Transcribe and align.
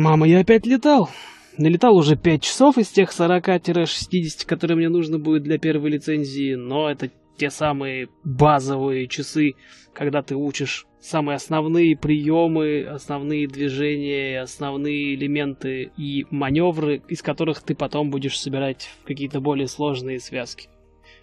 Мама, 0.00 0.26
я 0.26 0.40
опять 0.40 0.64
летал. 0.64 1.10
Налетал 1.58 1.94
уже 1.94 2.16
5 2.16 2.42
часов 2.42 2.78
из 2.78 2.88
тех 2.88 3.10
40-60, 3.10 4.46
которые 4.46 4.78
мне 4.78 4.88
нужно 4.88 5.18
будет 5.18 5.42
для 5.42 5.58
первой 5.58 5.90
лицензии, 5.90 6.54
но 6.54 6.90
это 6.90 7.10
те 7.36 7.50
самые 7.50 8.08
базовые 8.24 9.08
часы, 9.08 9.56
когда 9.92 10.22
ты 10.22 10.36
учишь 10.36 10.86
самые 11.00 11.36
основные 11.36 11.98
приемы, 11.98 12.82
основные 12.90 13.46
движения, 13.46 14.40
основные 14.40 15.16
элементы 15.16 15.92
и 15.98 16.24
маневры, 16.30 17.02
из 17.08 17.20
которых 17.20 17.60
ты 17.60 17.74
потом 17.74 18.10
будешь 18.10 18.40
собирать 18.40 18.88
какие-то 19.04 19.42
более 19.42 19.68
сложные 19.68 20.18
связки. 20.18 20.70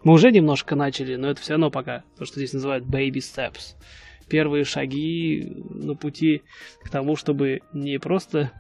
Мы 0.04 0.14
уже 0.14 0.30
немножко 0.30 0.76
начали, 0.76 1.16
но 1.16 1.32
это 1.32 1.42
все 1.42 1.54
равно 1.54 1.72
пока 1.72 2.04
то, 2.16 2.26
что 2.26 2.36
здесь 2.36 2.54
называют 2.54 2.86
baby 2.86 3.14
steps. 3.14 3.74
Первые 4.30 4.64
шаги 4.64 5.54
на 5.70 5.96
пути 5.96 6.44
к 6.84 6.90
тому, 6.90 7.16
чтобы 7.16 7.62
не 7.74 7.98
просто 7.98 8.52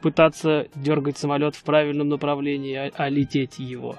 пытаться 0.00 0.68
дергать 0.74 1.18
самолет 1.18 1.56
в 1.56 1.62
правильном 1.62 2.08
направлении, 2.08 2.74
а, 2.74 2.90
а 2.94 3.08
лететь 3.08 3.58
его. 3.58 3.98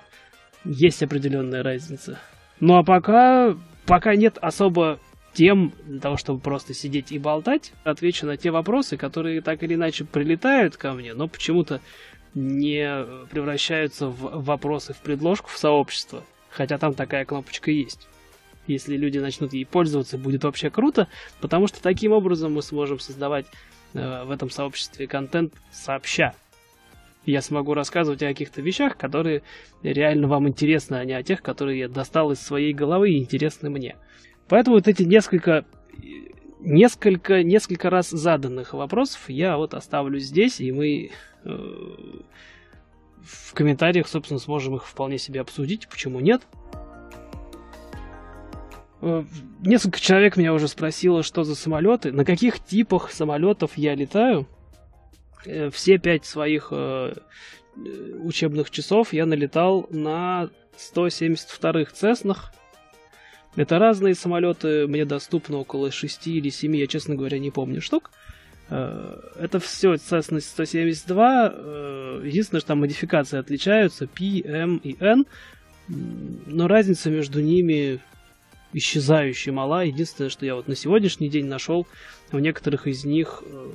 Есть 0.63 1.03
определенная 1.03 1.63
разница. 1.63 2.19
Ну 2.59 2.77
а 2.77 2.83
пока, 2.83 3.57
пока 3.85 4.15
нет 4.15 4.37
особо 4.41 4.99
тем 5.33 5.73
для 5.85 5.99
того, 5.99 6.17
чтобы 6.17 6.39
просто 6.39 6.73
сидеть 6.73 7.11
и 7.11 7.19
болтать, 7.19 7.73
отвечу 7.83 8.25
на 8.25 8.37
те 8.37 8.51
вопросы, 8.51 8.97
которые 8.97 9.41
так 9.41 9.63
или 9.63 9.75
иначе 9.75 10.05
прилетают 10.05 10.75
ко 10.77 10.93
мне, 10.93 11.13
но 11.13 11.27
почему-то 11.27 11.81
не 12.33 13.05
превращаются 13.31 14.07
в 14.07 14.43
вопросы 14.43 14.93
в 14.93 14.97
предложку 14.97 15.49
в 15.49 15.57
сообщество, 15.57 16.23
хотя 16.49 16.77
там 16.77 16.93
такая 16.93 17.25
кнопочка 17.25 17.71
есть. 17.71 18.07
Если 18.69 18.95
люди 18.95 19.17
начнут 19.17 19.51
ей 19.51 19.65
пользоваться, 19.65 20.17
будет 20.17 20.43
вообще 20.43 20.69
круто, 20.69 21.07
потому 21.41 21.67
что 21.67 21.81
таким 21.81 22.11
образом 22.11 22.53
мы 22.53 22.61
сможем 22.61 22.99
создавать 22.99 23.47
э, 23.93 24.23
в 24.23 24.31
этом 24.31 24.51
сообществе 24.51 25.07
контент 25.07 25.53
сообща. 25.71 26.35
Я 27.25 27.41
смогу 27.41 27.73
рассказывать 27.73 28.21
о 28.23 28.27
каких-то 28.27 28.61
вещах, 28.61 28.95
которые 28.95 29.41
реально 29.81 30.27
вам 30.27 30.47
интересны, 30.47 30.95
а 30.95 31.05
не 31.05 31.13
о 31.13 31.23
тех, 31.23 31.41
которые 31.41 31.79
я 31.79 31.89
достал 31.89 32.31
из 32.31 32.39
своей 32.39 32.73
головы 32.73 33.11
и 33.11 33.17
интересны 33.17 33.69
мне. 33.69 33.95
Поэтому 34.47 34.77
вот 34.77 34.87
эти 34.87 35.03
несколько, 35.03 35.65
несколько, 36.59 37.43
несколько 37.43 37.89
раз 37.89 38.09
заданных 38.09 38.73
вопросов 38.73 39.29
я 39.29 39.57
вот 39.57 39.73
оставлю 39.73 40.19
здесь, 40.19 40.61
и 40.61 40.71
мы 40.71 41.11
э, 41.43 41.49
в 43.21 43.53
комментариях, 43.53 44.07
собственно, 44.07 44.39
сможем 44.39 44.75
их 44.75 44.85
вполне 44.85 45.17
себе 45.17 45.41
обсудить, 45.41 45.87
почему 45.87 46.19
нет. 46.19 46.43
Э, 49.01 49.23
несколько 49.61 49.99
человек 49.99 50.37
меня 50.37 50.53
уже 50.53 50.67
спросило, 50.67 51.23
что 51.23 51.43
за 51.43 51.55
самолеты, 51.55 52.11
на 52.11 52.25
каких 52.25 52.63
типах 52.63 53.11
самолетов 53.11 53.77
я 53.77 53.95
летаю. 53.95 54.47
Э, 55.45 55.69
все 55.69 55.97
пять 55.97 56.25
своих 56.25 56.69
э, 56.71 57.13
учебных 58.21 58.71
часов 58.71 59.13
я 59.13 59.25
налетал 59.25 59.87
на 59.89 60.49
172-х 60.77 61.91
Цеснах 61.93 62.53
это 63.55 63.79
разные 63.79 64.15
самолеты, 64.15 64.87
мне 64.87 65.05
доступно 65.05 65.57
около 65.57 65.91
6 65.91 66.27
или 66.27 66.49
7, 66.49 66.75
я, 66.77 66.87
честно 66.87 67.15
говоря, 67.15 67.39
не 67.39 67.51
помню 67.51 67.81
штук. 67.81 68.11
Это 68.69 69.59
все 69.59 69.95
Cessna 69.95 70.39
172. 70.39 71.53
Э, 71.53 72.21
единственное, 72.23 72.59
что 72.59 72.67
там 72.67 72.81
модификации 72.81 73.39
отличаются, 73.39 74.05
P, 74.05 74.41
M 74.45 74.77
и 74.77 74.95
N. 74.99 75.25
Но 75.87 76.67
разница 76.67 77.09
между 77.09 77.41
ними 77.41 77.99
исчезающая 78.73 79.53
мала. 79.53 79.83
Единственное, 79.83 80.29
что 80.29 80.45
я 80.45 80.55
вот 80.55 80.67
на 80.67 80.75
сегодняшний 80.75 81.29
день 81.29 81.45
нашел 81.45 81.87
в 82.31 82.39
некоторых 82.39 82.87
из 82.87 83.05
них 83.05 83.43
э, 83.45 83.71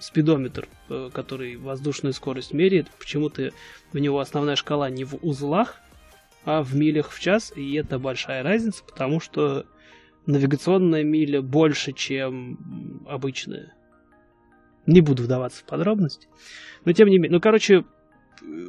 спидометр, 0.00 0.68
который 1.12 1.56
воздушную 1.56 2.12
скорость 2.12 2.52
меряет. 2.52 2.88
Почему-то 2.98 3.52
у 3.92 3.98
него 3.98 4.20
основная 4.20 4.56
шкала 4.56 4.88
не 4.88 5.04
в 5.04 5.16
узлах, 5.22 5.80
а 6.44 6.62
в 6.62 6.74
милях 6.74 7.10
в 7.10 7.20
час, 7.20 7.52
и 7.54 7.74
это 7.74 7.98
большая 7.98 8.42
разница, 8.42 8.82
потому 8.84 9.20
что 9.20 9.66
навигационная 10.26 11.04
миля 11.04 11.42
больше, 11.42 11.92
чем 11.92 13.04
обычная. 13.06 13.74
Не 14.86 15.00
буду 15.02 15.24
вдаваться 15.24 15.60
в 15.60 15.64
подробности. 15.64 16.28
Но 16.84 16.92
тем 16.92 17.08
не 17.08 17.18
менее, 17.18 17.32
ну, 17.32 17.40
короче, 17.40 17.84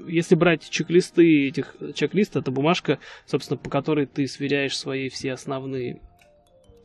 если 0.07 0.35
брать 0.35 0.69
чек-листы 0.69 1.47
этих 1.47 1.75
чек-лист, 1.96 2.35
это 2.35 2.52
бумажка, 2.52 3.00
собственно, 3.25 3.57
по 3.57 3.69
которой 3.69 4.06
ты 4.06 4.28
сверяешь 4.28 4.78
свои 4.78 5.09
все 5.09 5.34
основные 5.34 6.00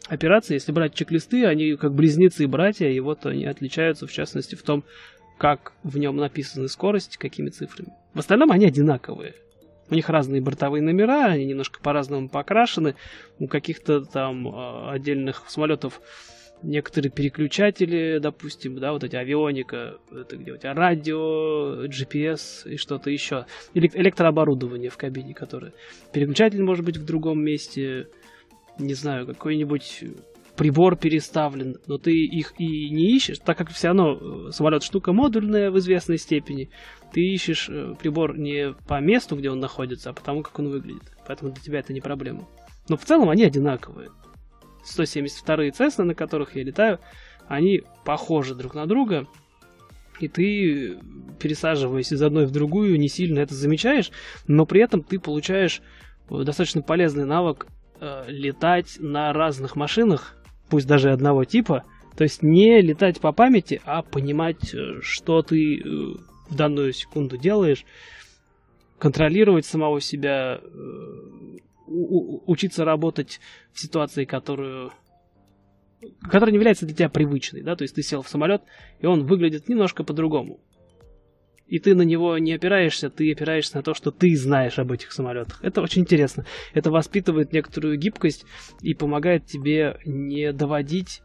операции. 0.06 0.55
Если 0.55 0.72
брать 0.72 0.95
чек-листы, 0.95 1.47
они 1.47 1.77
как 1.77 1.95
близнецы 1.95 2.45
и 2.45 2.47
братья, 2.47 2.89
и 2.89 3.00
вот 3.00 3.27
они 3.27 3.47
отличаются, 3.47 4.06
в 4.06 4.12
частности, 4.12 4.55
в 4.55 4.62
том, 4.62 4.84
как 5.39 5.72
в 5.83 5.99
нем 5.99 6.17
написаны 6.17 6.69
скорости, 6.69 7.17
какими 7.17 7.49
цифрами. 7.49 7.93
В 8.12 8.19
остальном 8.21 8.50
они 8.53 8.67
одинаковые. 8.67 9.34
У 9.91 9.95
них 9.95 10.09
разные 10.09 10.41
бортовые 10.41 10.83
номера, 10.83 11.27
они 11.27 11.45
немножко 11.45 11.81
по-разному 11.81 12.28
покрашены. 12.28 12.95
У 13.39 13.49
каких-то 13.49 14.03
там 14.03 14.49
э, 14.49 14.91
отдельных 14.93 15.45
самолетов 15.49 16.01
некоторые 16.65 17.11
переключатели, 17.11 18.19
допустим, 18.19 18.79
да, 18.79 18.93
вот 18.93 19.05
эти 19.05 19.17
авионика, 19.17 19.99
это 20.11 20.37
где 20.37 20.53
у 20.53 20.57
тебя 20.57 20.75
радио, 20.75 21.85
GPS 21.87 22.69
и 22.71 22.77
что-то 22.77 23.11
еще. 23.11 23.47
Или 23.75 23.91
электрооборудование 23.93 24.91
в 24.91 24.97
кабине, 24.97 25.35
которое. 25.35 25.73
Переключатель 26.13 26.63
может 26.63 26.85
быть 26.85 26.97
в 26.97 27.05
другом 27.05 27.43
месте, 27.43 28.09
не 28.79 28.95
знаю, 28.95 29.27
какой-нибудь 29.27 30.05
прибор 30.57 30.97
переставлен, 30.97 31.77
но 31.87 31.99
ты 31.99 32.13
их 32.13 32.55
и 32.59 32.91
не 32.91 33.17
ищешь, 33.17 33.39
так 33.39 33.59
как 33.59 33.71
все 33.71 33.89
равно 33.89 34.49
э, 34.49 34.53
самолет 34.53 34.83
штука 34.83 35.13
модульная 35.13 35.71
в 35.71 35.79
известной 35.79 36.19
степени, 36.19 36.71
ты 37.13 37.21
ищешь 37.21 37.69
э, 37.69 37.95
прибор 38.01 38.39
не 38.39 38.75
по 38.87 39.01
месту, 39.01 39.37
где 39.37 39.51
он 39.51 39.61
находится, 39.61 40.11
а 40.11 40.13
по 40.13 40.23
тому, 40.23 40.43
как 40.43 40.59
он 40.59 40.69
выглядит. 40.69 41.03
Поэтому 41.27 41.53
для 41.53 41.63
тебя 41.63 41.81
это 41.81 41.93
не 41.93 42.01
проблема. 42.01 42.47
Но 42.89 42.97
в 42.97 43.05
целом 43.05 43.31
они 43.31 43.45
одинаковые. 43.45 44.11
172-е 44.84 45.71
Cessna, 45.71 46.05
на 46.05 46.15
которых 46.15 46.56
я 46.56 46.62
летаю, 46.62 46.99
они 47.49 47.83
похожи 48.05 48.55
друг 48.55 48.75
на 48.75 48.87
друга, 48.87 49.27
и 50.21 50.28
ты, 50.28 50.97
пересаживаясь 51.39 52.12
из 52.12 52.22
одной 52.22 52.47
в 52.47 52.50
другую, 52.50 52.99
не 52.99 53.09
сильно 53.09 53.41
это 53.41 53.55
замечаешь, 53.55 54.11
но 54.47 54.65
при 54.67 54.81
этом 54.81 55.03
ты 55.03 55.19
получаешь 55.19 55.83
э, 56.31 56.43
достаточно 56.45 56.83
полезный 56.83 57.25
навык 57.25 57.67
э, 58.00 58.25
летать 58.28 58.97
на 59.00 59.33
разных 59.33 59.77
машинах, 59.77 60.37
пусть 60.71 60.87
даже 60.87 61.11
одного 61.11 61.45
типа, 61.45 61.84
то 62.16 62.22
есть 62.22 62.43
не 62.43 62.81
летать 62.81 63.21
по 63.21 63.33
памяти, 63.33 63.81
а 63.84 64.03
понимать, 64.03 64.72
э, 64.72 65.01
что 65.03 65.43
ты 65.43 65.78
э, 65.78 65.84
в 66.49 66.55
данную 66.55 66.93
секунду 66.93 67.37
делаешь, 67.37 67.84
контролировать 68.99 69.66
самого 69.66 70.01
себя, 70.01 70.61
учиться 71.87 72.84
работать 72.84 73.41
в 73.72 73.81
ситуации, 73.81 74.25
которую 74.25 74.93
которая 76.22 76.50
не 76.50 76.56
является 76.56 76.84
для 76.84 76.95
тебя 76.95 77.09
привычной, 77.09 77.62
да, 77.62 77.77
то 77.77 77.83
есть 77.83 77.95
ты 77.95 78.03
сел 78.03 78.22
в 78.22 78.28
самолет, 78.28 78.62
и 79.00 79.06
он 79.06 79.25
выглядит 79.25 79.69
немножко 79.69 80.05
по-другому. 80.05 80.61
И 81.67 81.78
ты 81.78 81.95
на 81.95 82.03
него 82.03 82.37
не 82.37 82.53
опираешься, 82.53 83.09
ты 83.09 83.33
опираешься 83.33 83.77
на 83.77 83.83
то, 83.83 83.95
что 83.95 84.11
ты 84.11 84.37
знаешь 84.37 84.78
об 84.78 84.93
этих 84.93 85.12
самолетах. 85.12 85.61
Это 85.62 85.81
очень 85.81 86.03
интересно. 86.03 86.45
Это 86.75 86.91
воспитывает 86.91 87.55
некоторую 87.55 87.97
гибкость 87.97 88.45
и 88.83 88.93
помогает 88.93 89.47
тебе 89.47 89.99
не 90.05 90.53
доводить 90.53 91.22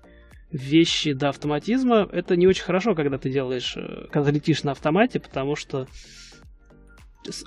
вещи 0.49 1.11
до 1.11 1.29
автоматизма. 1.29 2.07
Это 2.11 2.37
не 2.37 2.47
очень 2.47 2.63
хорошо, 2.63 2.95
когда 2.95 3.17
ты 3.17 3.29
делаешь, 3.29 3.75
э, 3.75 4.07
когда 4.11 4.31
летишь 4.31 4.63
на 4.63 4.71
автомате, 4.71 5.19
потому 5.19 5.55
что 5.57 5.87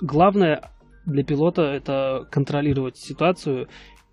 главное 0.01 0.71
для 1.05 1.23
пилота 1.23 1.63
это 1.63 2.27
контролировать 2.31 2.97
ситуацию 2.97 3.67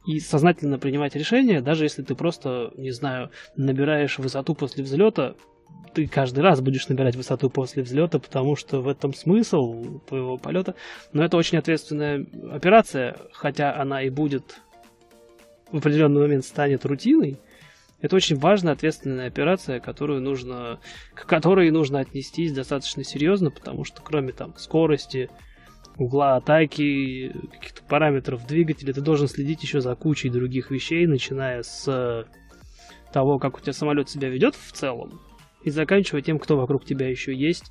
и 0.06 0.19
сознательно 0.19 0.78
принимать 0.78 1.15
решения, 1.15 1.61
даже 1.61 1.84
если 1.84 2.03
ты 2.03 2.15
просто, 2.15 2.73
не 2.77 2.91
знаю, 2.91 3.31
набираешь 3.56 4.19
высоту 4.19 4.55
после 4.55 4.83
взлета, 4.83 5.34
ты 5.95 6.06
каждый 6.06 6.41
раз 6.41 6.61
будешь 6.61 6.88
набирать 6.88 7.17
высоту 7.17 7.50
после 7.50 7.82
взлета, 7.82 8.19
потому 8.19 8.56
что 8.56 8.81
в 8.81 8.88
этом 8.88 9.12
смысл 9.12 10.00
твоего 10.09 10.37
полета. 10.37 10.75
Но 11.12 11.25
это 11.25 11.37
очень 11.37 11.59
ответственная 11.59 12.25
операция, 12.50 13.17
хотя 13.32 13.75
она 13.75 14.03
и 14.03 14.11
будет 14.11 14.61
в 15.70 15.79
определенный 15.79 16.20
момент 16.20 16.44
станет 16.44 16.85
рутиной. 16.85 17.38
Это 18.00 18.17
очень 18.17 18.37
важная 18.37 18.73
ответственная 18.73 19.26
операция, 19.26 19.79
которую 19.79 20.23
нужно, 20.23 20.81
к 21.14 21.26
которой 21.26 21.70
нужно 21.70 22.00
отнестись 22.00 22.53
достаточно 22.53 23.05
серьезно, 23.05 23.50
потому 23.50 23.85
что 23.85 24.00
кроме 24.00 24.32
там 24.32 24.56
скорости, 24.56 25.29
угла 26.00 26.37
атаки, 26.37 27.31
каких-то 27.52 27.82
параметров 27.82 28.47
двигателя, 28.47 28.94
ты 28.94 29.02
должен 29.02 29.29
следить 29.29 29.62
еще 29.62 29.82
за 29.82 29.94
кучей 29.94 30.31
других 30.31 30.70
вещей, 30.70 31.06
начиная 31.06 31.62
с 31.62 32.26
того, 33.12 33.38
как 33.38 33.58
у 33.58 33.61
тебя 33.61 33.75
самолет 33.75 34.08
себя 34.08 34.31
ведет 34.31 34.55
в 34.55 34.73
целом, 34.73 35.20
и 35.62 35.69
заканчивая 35.69 36.23
тем, 36.23 36.38
кто 36.38 36.56
вокруг 36.56 36.87
тебя 36.87 37.08
еще 37.08 37.35
есть, 37.35 37.70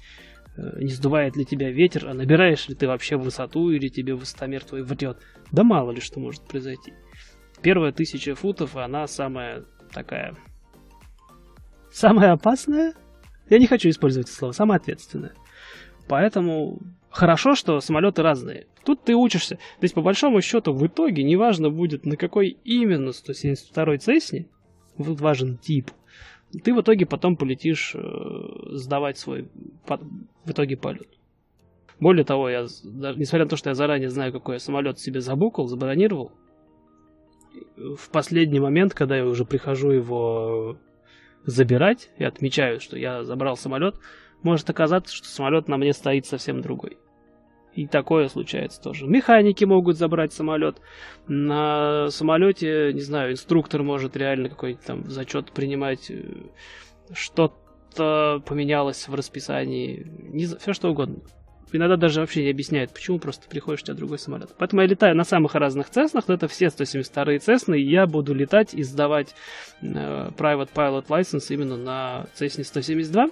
э, 0.55 0.79
не 0.79 0.91
сдувает 0.91 1.35
ли 1.37 1.45
тебя 1.45 1.71
ветер, 1.71 2.07
а 2.07 2.13
набираешь 2.13 2.69
ли 2.69 2.75
ты 2.75 2.87
вообще 2.87 3.17
высоту, 3.17 3.71
или 3.71 3.87
тебе 3.87 4.13
высотомер 4.13 4.63
твой 4.63 4.83
врет. 4.83 5.17
Да 5.51 5.63
мало 5.63 5.91
ли 5.91 5.99
что 5.99 6.19
может 6.19 6.47
произойти. 6.47 6.93
Первая 7.63 7.91
тысяча 7.91 8.35
футов, 8.35 8.75
она 8.75 9.07
самая 9.07 9.65
такая... 9.91 10.35
Самая 11.91 12.33
опасная? 12.33 12.93
Я 13.49 13.57
не 13.57 13.65
хочу 13.65 13.89
использовать 13.89 14.27
это 14.27 14.37
слово, 14.37 14.51
самое 14.51 14.77
ответственное. 14.77 15.33
Поэтому 16.09 16.79
хорошо, 17.11 17.53
что 17.53 17.79
самолеты 17.79 18.23
разные. 18.23 18.65
Тут 18.83 19.03
ты 19.03 19.15
учишься. 19.15 19.55
То 19.55 19.83
есть, 19.83 19.93
по 19.93 20.01
большому 20.01 20.41
счету, 20.41 20.73
в 20.73 20.85
итоге, 20.85 21.23
неважно 21.23 21.69
будет, 21.69 22.05
на 22.05 22.17
какой 22.17 22.57
именно 22.65 23.09
172-й 23.09 23.97
Цесне, 23.99 24.47
вот 24.97 25.21
важен 25.21 25.57
тип, 25.57 25.91
ты 26.63 26.73
в 26.73 26.81
итоге 26.81 27.05
потом 27.05 27.37
полетишь 27.37 27.93
э, 27.93 27.99
сдавать 28.71 29.19
свой 29.19 29.49
в 29.87 30.51
итоге 30.51 30.77
полет. 30.77 31.07
Более 31.99 32.25
того, 32.25 32.49
я, 32.49 32.63
несмотря 32.63 33.43
на 33.43 33.49
то, 33.49 33.55
что 33.55 33.69
я 33.69 33.75
заранее 33.75 34.09
знаю, 34.09 34.33
какой 34.33 34.55
я 34.55 34.59
самолет 34.59 34.97
себе 34.99 35.21
забукал, 35.21 35.67
забронировал, 35.67 36.31
в 37.75 38.09
последний 38.09 38.59
момент, 38.59 38.95
когда 38.95 39.17
я 39.17 39.25
уже 39.25 39.45
прихожу 39.45 39.91
его 39.91 40.77
забирать 41.45 42.09
и 42.17 42.23
отмечаю, 42.23 42.79
что 42.79 42.97
я 42.97 43.23
забрал 43.23 43.57
самолет, 43.57 43.95
может 44.43 44.69
оказаться, 44.69 45.15
что 45.15 45.27
самолет 45.27 45.67
на 45.67 45.77
мне 45.77 45.93
стоит 45.93 46.25
совсем 46.25 46.61
другой. 46.61 46.97
И 47.73 47.87
такое 47.87 48.27
случается 48.27 48.81
тоже. 48.81 49.05
Механики 49.05 49.63
могут 49.63 49.97
забрать 49.97 50.33
самолет. 50.33 50.81
На 51.27 52.09
самолете, 52.09 52.91
не 52.93 53.01
знаю, 53.01 53.31
инструктор 53.31 53.83
может 53.83 54.17
реально 54.17 54.49
какой-нибудь 54.49 54.85
там 54.85 55.09
зачет 55.09 55.51
принимать. 55.51 56.11
Что-то 57.13 58.41
поменялось 58.45 59.07
в 59.07 59.13
расписании. 59.13 60.05
Не, 60.05 60.45
все 60.45 60.73
что 60.73 60.89
угодно. 60.89 61.21
Иногда 61.71 61.97
даже 61.97 62.21
вообще 62.21 62.43
не 62.43 62.49
объясняет, 62.49 62.91
почему 62.91 63.19
просто 63.19 63.47
приходишь, 63.47 63.83
у 63.83 63.85
тебя 63.85 63.95
другой 63.95 64.17
самолет. 64.17 64.49
Поэтому 64.57 64.81
я 64.81 64.87
летаю 64.87 65.15
на 65.15 65.23
самых 65.23 65.53
разных 65.53 65.89
Цеснах, 65.89 66.27
но 66.27 66.33
это 66.33 66.47
все 66.47 66.69
172 66.69 67.39
Цесны, 67.39 67.79
и 67.79 67.87
я 67.87 68.07
буду 68.07 68.33
летать 68.33 68.73
и 68.73 68.81
сдавать 68.81 69.35
э, 69.81 69.85
Private 69.85 70.69
Pilot 70.73 71.05
License 71.07 71.53
именно 71.53 71.77
на 71.77 72.25
Цесне 72.33 72.63
172. 72.63 73.27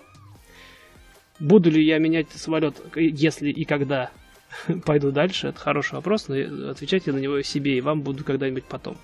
Буду 1.39 1.69
ли 1.69 1.83
я 1.83 1.99
менять 1.99 2.27
самолет, 2.31 2.81
если 2.95 3.49
и 3.49 3.65
когда 3.65 4.11
пойду 4.85 5.11
дальше, 5.11 5.47
это 5.47 5.59
хороший 5.59 5.95
вопрос, 5.95 6.27
но 6.27 6.35
отвечать 6.71 7.07
я 7.07 7.13
на 7.13 7.19
него 7.19 7.41
себе 7.41 7.77
и 7.77 7.81
вам 7.81 8.01
буду 8.01 8.23
когда-нибудь 8.23 8.65
потом. 8.65 8.97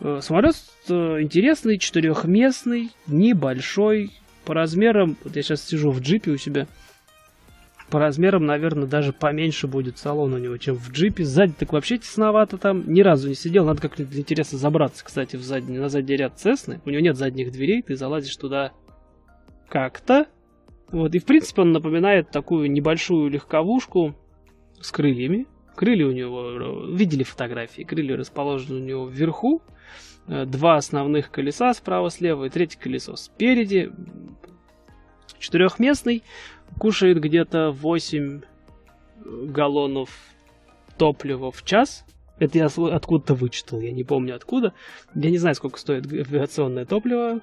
Э, 0.00 0.20
самолет 0.22 0.56
э, 0.88 0.92
интересный, 1.20 1.78
четырехместный, 1.78 2.90
небольшой, 3.06 4.12
по 4.44 4.54
размерам, 4.54 5.16
вот 5.24 5.36
я 5.36 5.42
сейчас 5.42 5.62
сижу 5.62 5.90
в 5.90 6.00
джипе 6.00 6.30
у 6.30 6.36
себя, 6.36 6.66
по 7.90 7.98
размерам, 7.98 8.46
наверное, 8.46 8.86
даже 8.86 9.12
поменьше 9.12 9.66
будет 9.66 9.98
салон 9.98 10.32
у 10.32 10.38
него, 10.38 10.56
чем 10.58 10.76
в 10.76 10.90
джипе. 10.92 11.24
Сзади 11.24 11.54
так 11.58 11.72
вообще 11.72 11.98
тесновато 11.98 12.56
там. 12.56 12.90
Ни 12.90 13.00
разу 13.00 13.28
не 13.28 13.34
сидел. 13.34 13.66
Надо 13.66 13.82
как-нибудь 13.82 14.16
интересно 14.16 14.58
забраться, 14.58 15.04
кстати, 15.04 15.34
в 15.34 15.42
задний, 15.42 15.76
на 15.76 15.88
задний 15.88 16.16
ряд 16.16 16.38
Цесны. 16.38 16.80
У 16.84 16.90
него 16.90 17.02
нет 17.02 17.16
задних 17.16 17.50
дверей, 17.50 17.82
ты 17.82 17.96
залазишь 17.96 18.36
туда 18.36 18.72
как-то. 19.68 20.26
Вот, 20.92 21.14
и 21.14 21.18
в 21.18 21.24
принципе 21.24 21.62
он 21.62 21.72
напоминает 21.72 22.30
такую 22.30 22.70
небольшую 22.70 23.30
легковушку 23.30 24.14
с 24.80 24.90
крыльями. 24.90 25.46
Крылья 25.76 26.06
у 26.06 26.12
него, 26.12 26.86
видели 26.92 27.22
фотографии, 27.22 27.82
крылья 27.82 28.16
расположены 28.16 28.80
у 28.80 28.84
него 28.84 29.06
вверху. 29.06 29.62
Э, 30.26 30.44
два 30.44 30.76
основных 30.76 31.30
колеса 31.30 31.72
справа-слева 31.74 32.44
и 32.44 32.50
третье 32.50 32.78
колесо 32.78 33.16
спереди. 33.16 33.92
Четырехместный 35.38 36.22
кушает 36.78 37.20
где-то 37.20 37.70
8 37.70 38.42
галлонов 39.24 40.10
топлива 40.98 41.50
в 41.50 41.64
час. 41.64 42.04
Это 42.38 42.58
я 42.58 42.66
откуда-то 42.66 43.34
вычитал, 43.34 43.80
я 43.80 43.92
не 43.92 44.04
помню 44.04 44.34
откуда. 44.34 44.72
Я 45.14 45.30
не 45.30 45.38
знаю, 45.38 45.54
сколько 45.54 45.78
стоит 45.78 46.10
авиационное 46.10 46.84
топливо. 46.84 47.40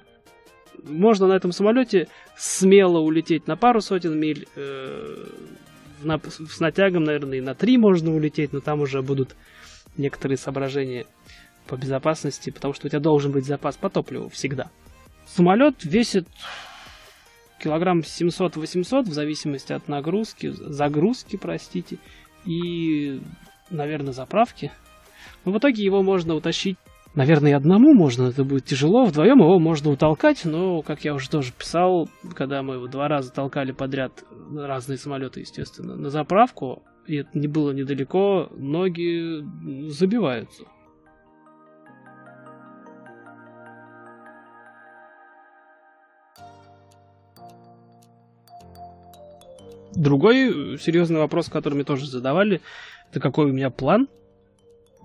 Можно 0.84 1.28
на 1.28 1.32
этом 1.34 1.52
самолете 1.52 2.08
смело 2.36 2.98
улететь 2.98 3.46
на 3.46 3.56
пару 3.56 3.80
сотен 3.80 4.18
миль. 4.18 4.46
Э, 4.56 5.26
на, 6.02 6.20
с 6.20 6.60
натягом, 6.60 7.04
наверное, 7.04 7.38
и 7.38 7.40
на 7.40 7.54
3 7.54 7.78
можно 7.78 8.14
улететь, 8.14 8.52
но 8.52 8.60
там 8.60 8.80
уже 8.80 9.02
будут 9.02 9.34
некоторые 9.96 10.38
соображения 10.38 11.06
по 11.66 11.76
безопасности, 11.76 12.50
потому 12.50 12.74
что 12.74 12.86
у 12.86 12.90
тебя 12.90 13.00
должен 13.00 13.32
быть 13.32 13.44
запас 13.44 13.76
по 13.76 13.90
топливу 13.90 14.28
всегда. 14.28 14.70
Самолет 15.26 15.84
весит 15.84 16.26
килограмм 17.62 18.00
700-800 18.00 19.02
в 19.02 19.12
зависимости 19.12 19.72
от 19.72 19.88
нагрузки, 19.88 20.50
загрузки, 20.50 21.36
простите, 21.36 21.98
и, 22.44 23.20
наверное, 23.70 24.12
заправки. 24.12 24.70
Но 25.44 25.52
в 25.52 25.58
итоге 25.58 25.84
его 25.84 26.02
можно 26.02 26.34
утащить, 26.34 26.78
наверное, 27.14 27.56
одному 27.56 27.94
можно, 27.94 28.28
это 28.28 28.44
будет 28.44 28.64
тяжело, 28.64 29.04
вдвоем 29.04 29.38
его 29.38 29.58
можно 29.58 29.90
утолкать, 29.90 30.44
но, 30.44 30.82
как 30.82 31.04
я 31.04 31.14
уже 31.14 31.30
тоже 31.30 31.52
писал, 31.52 32.08
когда 32.34 32.62
мы 32.62 32.74
его 32.74 32.86
два 32.86 33.08
раза 33.08 33.32
толкали 33.32 33.72
подряд, 33.72 34.24
разные 34.54 34.98
самолеты, 34.98 35.40
естественно, 35.40 35.96
на 35.96 36.10
заправку, 36.10 36.82
и 37.06 37.16
это 37.16 37.30
не 37.34 37.48
было 37.48 37.72
недалеко, 37.72 38.48
ноги 38.56 39.42
забиваются. 39.88 40.64
Другой 49.94 50.78
серьезный 50.78 51.18
вопрос, 51.18 51.48
который 51.48 51.74
мне 51.74 51.84
тоже 51.84 52.06
задавали, 52.06 52.60
это 53.10 53.20
какой 53.20 53.46
у 53.46 53.52
меня 53.52 53.70
план. 53.70 54.06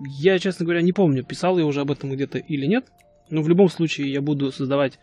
Я, 0.00 0.38
честно 0.38 0.64
говоря, 0.64 0.82
не 0.82 0.92
помню, 0.92 1.24
писал 1.24 1.58
я 1.58 1.64
уже 1.64 1.80
об 1.80 1.90
этом 1.90 2.10
где-то 2.10 2.38
или 2.38 2.66
нет. 2.66 2.86
Но 3.30 3.42
в 3.42 3.48
любом 3.48 3.68
случае 3.68 4.12
я 4.12 4.20
буду 4.20 4.52
создавать 4.52 4.98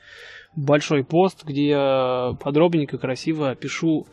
большой 0.55 1.03
пост, 1.03 1.43
где 1.43 1.69
я 1.69 2.37
подробненько, 2.39 2.97
красиво 2.97 3.49
опишу, 3.49 4.07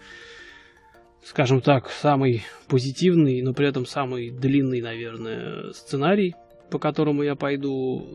скажем 1.24 1.60
так, 1.60 1.90
самый 1.90 2.44
позитивный, 2.68 3.42
но 3.42 3.52
при 3.52 3.68
этом 3.68 3.86
самый 3.86 4.30
длинный, 4.30 4.80
наверное, 4.80 5.72
сценарий, 5.72 6.34
по 6.70 6.78
которому 6.78 7.22
я 7.22 7.34
пойду. 7.34 8.08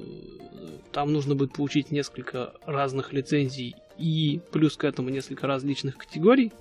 Там 0.92 1.12
нужно 1.12 1.36
будет 1.36 1.54
получить 1.54 1.92
несколько 1.92 2.54
разных 2.66 3.14
лицензий 3.14 3.76
и 3.98 4.42
плюс 4.52 4.78
к 4.78 4.84
этому 4.84 5.10
несколько 5.10 5.48
различных 5.48 5.98
категорий. 5.98 6.52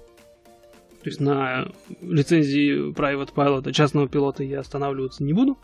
То 1.02 1.08
есть 1.08 1.20
на 1.20 1.72
лицензии 2.00 2.92
Private 2.92 3.34
Pilot, 3.34 3.72
частного 3.72 4.08
пилота 4.08 4.44
я 4.44 4.60
останавливаться 4.60 5.24
не 5.24 5.32
буду. 5.32 5.58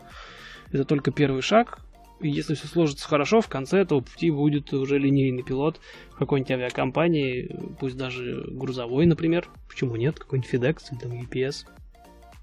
Это 0.71 0.83
только 0.83 1.11
первый 1.11 1.41
шаг. 1.41 1.79
И 2.19 2.29
если 2.29 2.55
все 2.55 2.67
сложится 2.67 3.07
хорошо, 3.07 3.39
в 3.39 3.47
конце 3.47 3.79
этого 3.79 4.01
пути 4.01 4.29
будет 4.29 4.73
уже 4.73 4.99
линейный 4.99 5.41
пилот 5.41 5.79
какой-нибудь 6.17 6.51
авиакомпании, 6.51 7.55
пусть 7.79 7.95
даже 7.95 8.43
грузовой, 8.51 9.05
например. 9.05 9.47
Почему 9.69 9.95
нет? 9.95 10.19
Какой-нибудь 10.19 10.51
FedEx 10.51 10.77
или 10.91 10.99
там 10.99 11.11
UPS. 11.13 11.65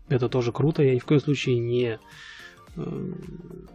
Это 0.08 0.30
тоже 0.30 0.52
круто. 0.52 0.82
Я 0.82 0.94
ни 0.94 0.98
в 0.98 1.04
коем 1.04 1.20
случае 1.20 1.58
не 1.58 1.98
э, 2.76 3.12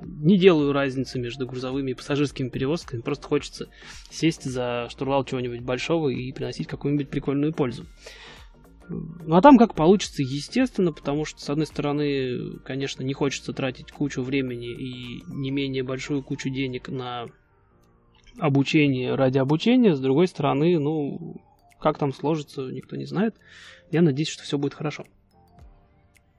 не 0.01 0.39
делаю 0.39 0.73
разницы 0.73 1.19
между 1.19 1.45
грузовыми 1.45 1.91
и 1.91 1.93
пассажирскими 1.93 2.49
перевозками. 2.49 3.01
Просто 3.01 3.27
хочется 3.27 3.67
сесть 4.09 4.45
за 4.45 4.87
штурвал 4.89 5.23
чего-нибудь 5.25 5.61
большого 5.61 6.09
и 6.09 6.31
приносить 6.31 6.65
какую-нибудь 6.65 7.09
прикольную 7.09 7.53
пользу. 7.53 7.85
Ну 8.89 9.35
а 9.35 9.41
там 9.41 9.57
как 9.57 9.75
получится, 9.75 10.21
естественно, 10.21 10.91
потому 10.91 11.23
что, 11.25 11.41
с 11.41 11.49
одной 11.49 11.65
стороны, 11.65 12.59
конечно, 12.65 13.03
не 13.03 13.13
хочется 13.13 13.53
тратить 13.53 13.91
кучу 13.91 14.21
времени 14.21 14.71
и 14.71 15.23
не 15.27 15.51
менее 15.51 15.83
большую 15.83 16.23
кучу 16.23 16.49
денег 16.49 16.89
на 16.89 17.27
обучение 18.37 19.15
ради 19.15 19.37
обучения, 19.37 19.95
с 19.95 19.99
другой 19.99 20.27
стороны, 20.27 20.77
ну, 20.79 21.41
как 21.79 21.97
там 21.97 22.13
сложится, 22.13 22.63
никто 22.63 22.95
не 22.95 23.05
знает. 23.05 23.35
Я 23.91 24.01
надеюсь, 24.01 24.29
что 24.29 24.43
все 24.43 24.57
будет 24.57 24.73
хорошо. 24.73 25.05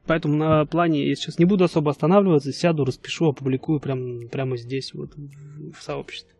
Поэтому 0.07 0.37
на 0.37 0.67
плане 0.67 1.07
я 1.07 1.15
сейчас 1.15 1.39
не 1.39 1.45
буду 1.45 1.65
особо 1.65 1.91
останавливаться, 1.91 2.53
сяду, 2.53 2.85
распишу, 2.85 3.29
опубликую 3.29 3.79
прям, 3.79 4.29
прямо 4.29 4.57
здесь, 4.57 4.95
вот 4.95 5.15
в, 5.15 5.81
сообществе. 5.81 6.35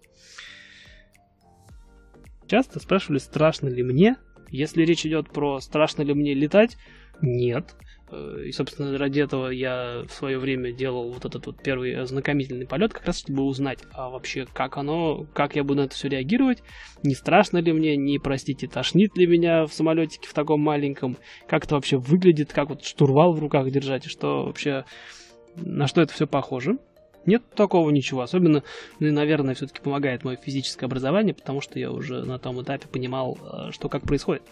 Часто 2.47 2.81
спрашивали, 2.81 3.19
страшно 3.19 3.69
ли 3.69 3.83
мне 3.83 4.17
если 4.53 4.85
речь 4.85 5.05
идет 5.07 5.31
про 5.31 5.61
страшно 5.61 6.03
ли 6.03 6.15
мне 6.15 6.35
летать, 6.35 6.77
нет. 7.21 7.75
Э, 8.11 8.43
и, 8.47 8.53
собственно, 8.53 8.97
ради 8.99 9.21
этого 9.21 9.49
я 9.49 10.05
в 10.07 10.13
свое 10.13 10.39
время 10.39 10.73
делал 10.73 11.11
вот 11.11 11.25
этот 11.25 11.47
вот 11.47 11.63
первый 11.63 11.97
ознакомительный 11.99 12.67
полет, 12.67 12.93
как 12.93 13.07
раз 13.07 13.21
чтобы 13.21 13.45
узнать, 13.45 13.81
а 13.93 14.11
вообще, 14.11 14.47
как 14.53 14.77
оно, 14.77 15.27
как 15.35 15.57
я 15.57 15.65
буду 15.65 15.81
на 15.81 15.85
это 15.87 15.95
все 15.95 16.09
реагировать, 16.09 16.63
не 17.03 17.15
страшно 17.15 17.59
ли 17.59 17.73
мне, 17.73 17.97
не, 17.97 18.19
простите, 18.19 18.69
тошнит 18.69 19.17
ли 19.17 19.27
меня 19.27 19.65
в 19.67 19.73
самолетике 19.73 20.29
в 20.29 20.35
таком 20.35 20.61
маленьком, 20.61 21.17
как 21.49 21.65
это 21.65 21.75
вообще 21.77 21.97
выглядит, 21.97 22.53
как 22.53 22.69
вот 22.69 22.85
штурвал 22.85 23.33
в 23.33 23.41
руках 23.41 23.71
держать, 23.71 24.07
и 24.07 24.11
что 24.11 24.45
вообще, 24.45 24.85
на 25.57 25.87
что 25.87 26.03
это 26.03 26.13
все 26.13 26.27
похоже. 26.27 26.79
Нет 27.27 27.43
такого 27.55 27.91
ничего. 27.91 28.23
Особенно, 28.23 28.63
ну, 28.99 29.13
наверное, 29.13 29.55
все-таки 29.55 29.81
помогает 29.81 30.25
мое 30.25 30.37
физическое 30.37 30.87
образование, 30.87 31.35
потому 31.35 31.61
что 31.61 31.79
я 31.79 31.91
уже 31.91 32.25
на 32.25 32.39
том 32.39 32.61
этапе 32.63 32.89
понимал, 32.89 33.39
э, 33.41 33.71
что 33.73 33.89
как 33.89 34.03
происходит. 34.03 34.43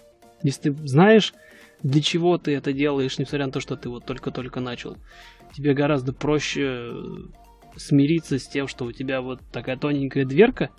Если 0.43 0.71
ты 0.71 0.87
знаешь, 0.87 1.35
для 1.83 2.01
чего 2.01 2.39
ты 2.39 2.55
это 2.55 2.73
делаешь, 2.73 3.19
несмотря 3.19 3.47
на 3.47 3.53
то, 3.53 3.61
что 3.61 3.77
ты 3.77 3.89
вот 3.89 4.05
только-только 4.05 4.61
начал, 4.61 4.97
тебе 5.55 5.75
гораздо 5.75 6.13
проще 6.13 6.93
смириться 7.77 8.39
с 8.39 8.47
тем, 8.47 8.69
что 8.69 8.85
у 8.85 8.93
тебя 8.93 9.21
вот 9.21 9.41
такая 9.53 9.77
тоненькая 9.77 10.25
дверка, 10.25 10.71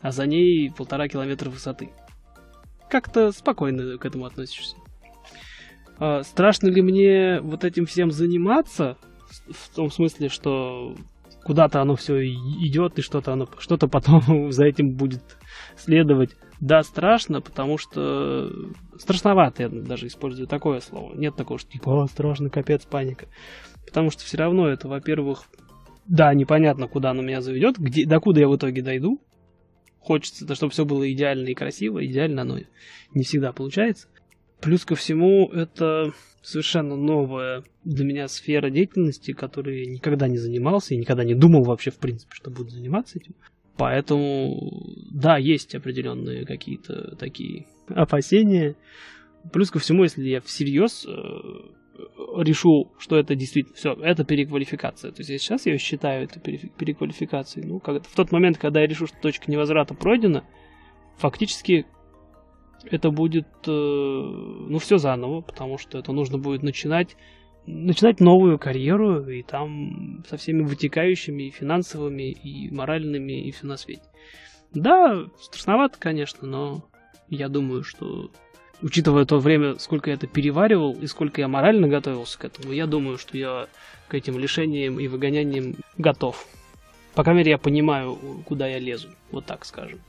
а 0.00 0.12
за 0.12 0.26
ней 0.26 0.70
полтора 0.70 1.08
километра 1.08 1.50
высоты. 1.50 1.90
как-то 2.88 3.30
спокойно 3.30 3.98
к 3.98 4.04
этому 4.04 4.24
относишься. 4.24 4.76
А, 5.98 6.22
страшно 6.22 6.68
ли 6.68 6.82
мне 6.82 7.40
вот 7.40 7.64
этим 7.64 7.86
всем 7.86 8.10
заниматься? 8.10 8.96
В 9.48 9.74
том 9.74 9.90
смысле, 9.90 10.28
что 10.28 10.96
куда-то 11.44 11.80
оно 11.80 11.96
все 11.96 12.24
идет, 12.24 12.98
и 12.98 13.02
что-то 13.02 13.32
оно 13.32 13.48
что-то 13.58 13.88
потом 13.88 14.50
за 14.52 14.66
этим 14.66 14.94
будет 14.94 15.22
следовать. 15.76 16.36
Да, 16.60 16.82
страшно, 16.82 17.40
потому 17.40 17.78
что 17.78 18.50
страшновато, 18.98 19.62
я 19.62 19.68
даже 19.70 20.08
использую 20.08 20.46
такое 20.46 20.80
слово. 20.80 21.14
Нет 21.14 21.34
такого, 21.34 21.58
что 21.58 21.70
типа, 21.70 22.02
о, 22.02 22.06
страшно, 22.06 22.50
капец, 22.50 22.84
паника. 22.84 23.26
Потому 23.86 24.10
что 24.10 24.24
все 24.24 24.36
равно 24.36 24.68
это, 24.68 24.86
во-первых, 24.86 25.44
да, 26.06 26.34
непонятно, 26.34 26.86
куда 26.86 27.10
оно 27.10 27.22
меня 27.22 27.40
заведет, 27.40 27.78
где, 27.78 28.04
докуда 28.04 28.40
я 28.40 28.48
в 28.48 28.56
итоге 28.56 28.82
дойду. 28.82 29.20
Хочется, 30.00 30.54
чтобы 30.54 30.72
все 30.72 30.84
было 30.84 31.10
идеально 31.10 31.48
и 31.48 31.54
красиво. 31.54 32.04
Идеально 32.04 32.42
оно 32.42 32.58
не 33.14 33.22
всегда 33.22 33.52
получается. 33.52 34.08
Плюс 34.60 34.84
ко 34.84 34.94
всему, 34.94 35.48
это 35.48 36.12
совершенно 36.42 36.96
новая 36.96 37.62
для 37.84 38.04
меня 38.04 38.28
сфера 38.28 38.70
деятельности, 38.70 39.32
которой 39.32 39.84
я 39.84 39.90
никогда 39.90 40.28
не 40.28 40.38
занимался 40.38 40.94
и 40.94 40.98
никогда 40.98 41.24
не 41.24 41.34
думал 41.34 41.64
вообще, 41.64 41.90
в 41.90 41.98
принципе, 41.98 42.32
что 42.34 42.50
буду 42.50 42.70
заниматься 42.70 43.18
этим. 43.18 43.34
Поэтому, 43.76 44.70
да, 45.10 45.38
есть 45.38 45.74
определенные 45.74 46.44
какие-то 46.44 47.16
такие 47.16 47.66
опасения. 47.88 48.76
Плюс 49.52 49.70
ко 49.70 49.78
всему, 49.78 50.02
если 50.02 50.28
я 50.28 50.40
всерьез 50.42 51.06
э, 51.06 51.10
решу, 52.42 52.92
что 52.98 53.16
это 53.16 53.34
действительно 53.34 53.74
все, 53.74 53.92
это 53.94 54.24
переквалификация. 54.24 55.12
То 55.12 55.22
есть 55.22 55.42
сейчас 55.42 55.64
я 55.64 55.78
считаю 55.78 56.24
это 56.24 56.40
переквалификацией. 56.40 57.66
Ну, 57.66 57.80
как 57.80 58.06
в 58.06 58.14
тот 58.14 58.32
момент, 58.32 58.58
когда 58.58 58.80
я 58.80 58.86
решу, 58.86 59.06
что 59.06 59.16
точка 59.20 59.50
невозврата 59.50 59.94
пройдена, 59.94 60.44
фактически 61.16 61.86
это 62.84 63.10
будет, 63.10 63.46
э, 63.66 63.70
ну, 63.70 64.78
все 64.78 64.98
заново, 64.98 65.40
потому 65.40 65.78
что 65.78 65.98
это 65.98 66.12
нужно 66.12 66.38
будет 66.38 66.62
начинать, 66.62 67.16
начинать 67.66 68.20
новую 68.20 68.58
карьеру, 68.58 69.28
и 69.28 69.42
там 69.42 70.24
со 70.28 70.36
всеми 70.36 70.62
вытекающими 70.62 71.44
и 71.44 71.50
финансовыми, 71.50 72.30
и 72.30 72.70
моральными, 72.72 73.32
и 73.32 73.50
все 73.50 73.66
на 73.66 73.76
свете. 73.76 74.02
Да, 74.72 75.26
страшновато, 75.40 75.98
конечно, 75.98 76.46
но 76.46 76.84
я 77.28 77.48
думаю, 77.48 77.82
что 77.82 78.30
учитывая 78.82 79.24
то 79.24 79.38
время, 79.38 79.78
сколько 79.78 80.10
я 80.10 80.14
это 80.14 80.26
переваривал 80.26 80.92
и 80.94 81.06
сколько 81.06 81.40
я 81.40 81.48
морально 81.48 81.88
готовился 81.88 82.38
к 82.38 82.44
этому, 82.44 82.72
я 82.72 82.86
думаю, 82.86 83.18
что 83.18 83.36
я 83.36 83.68
к 84.08 84.14
этим 84.14 84.38
лишениям 84.38 84.98
и 84.98 85.08
выгоняниям 85.08 85.76
готов. 85.98 86.46
По 87.14 87.24
крайней 87.24 87.40
мере, 87.40 87.50
я 87.52 87.58
понимаю, 87.58 88.16
куда 88.46 88.66
я 88.66 88.78
лезу, 88.78 89.08
вот 89.30 89.46
так 89.46 89.64
скажем. 89.64 90.00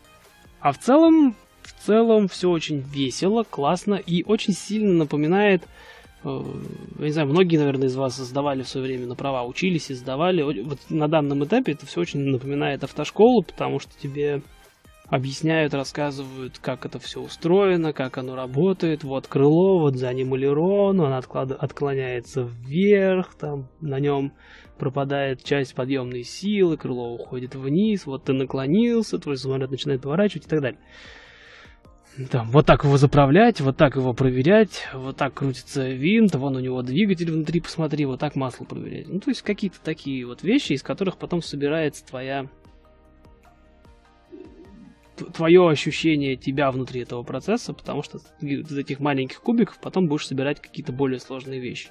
А 0.60 0.72
в 0.72 0.78
целом, 0.78 1.36
в 1.64 1.86
целом 1.86 2.28
все 2.28 2.50
очень 2.50 2.80
весело, 2.80 3.44
классно 3.44 3.96
и 3.96 4.24
очень 4.24 4.54
сильно 4.54 4.94
напоминает 4.94 5.64
э, 6.24 6.44
я 7.00 7.06
не 7.06 7.12
знаю, 7.12 7.28
многие, 7.28 7.58
наверное, 7.58 7.88
из 7.88 7.96
вас 7.96 8.16
сдавали 8.18 8.64
в 8.64 8.68
свое 8.68 8.88
время 8.88 9.08
на 9.08 9.16
права, 9.16 9.44
учились 9.44 9.90
и 9.90 9.94
сдавали. 9.94 10.42
Вот 10.42 10.80
на 10.90 11.08
данном 11.08 11.44
этапе 11.46 11.74
это 11.74 11.86
все 11.86 12.02
очень 12.02 12.20
напоминает 12.20 12.84
автошколу, 12.84 13.44
потому 13.44 13.80
что 13.80 13.92
тебе 14.00 14.42
объясняют, 15.12 15.74
рассказывают, 15.74 16.58
как 16.60 16.86
это 16.86 16.98
все 16.98 17.22
устроено, 17.22 17.92
как 17.92 18.18
оно 18.18 18.34
работает. 18.34 19.04
Вот 19.04 19.28
крыло, 19.28 19.80
вот 19.80 19.98
за 19.98 20.12
ним 20.14 20.34
элерон, 20.38 21.02
он 21.02 21.12
отклад... 21.12 21.52
отклоняется 21.52 22.44
вверх, 22.44 23.36
там 23.36 23.68
на 23.82 24.00
нем 24.00 24.32
пропадает 24.80 25.44
часть 25.44 25.76
подъемной 25.76 26.24
силы, 26.24 26.78
крыло 26.78 27.14
уходит 27.14 27.56
вниз, 27.56 28.06
вот 28.06 28.24
ты 28.24 28.32
наклонился, 28.32 29.20
твой 29.20 29.36
самолет 29.36 29.70
начинает 29.70 30.02
поворачивать 30.02 30.48
и 30.48 30.50
так 30.50 30.62
далее. 30.62 30.80
Там, 32.30 32.50
вот 32.52 32.66
так 32.66 32.84
его 32.84 32.98
заправлять, 32.98 33.62
вот 33.62 33.78
так 33.78 33.96
его 33.96 34.14
проверять, 34.14 34.88
вот 34.94 35.16
так 35.16 35.34
крутится 35.34 35.88
винт, 35.88 36.36
вон 36.36 36.58
у 36.58 36.60
него 36.60 36.82
двигатель 36.82 37.32
внутри, 37.32 37.62
посмотри, 37.62 38.06
вот 38.06 38.20
так 38.20 38.36
масло 38.36 38.66
проверять. 38.66 39.08
Ну, 39.08 39.20
то 39.20 39.30
есть 39.30 39.42
какие-то 39.42 39.80
такие 39.82 40.26
вот 40.26 40.44
вещи, 40.44 40.74
из 40.74 40.84
которых 40.84 41.18
потом 41.18 41.42
собирается 41.42 42.06
твоя 42.06 42.48
твое 45.34 45.70
ощущение 45.70 46.36
тебя 46.36 46.72
внутри 46.72 47.02
этого 47.02 47.22
процесса, 47.24 47.74
потому 47.74 48.02
что 48.02 48.20
из 48.42 48.76
этих 48.76 49.00
маленьких 49.00 49.40
кубиков 49.40 49.80
потом 49.80 50.08
будешь 50.08 50.28
собирать 50.28 50.60
какие-то 50.60 50.92
более 50.92 51.20
сложные 51.20 51.60
вещи. 51.60 51.88